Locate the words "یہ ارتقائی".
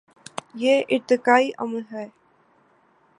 0.55-1.51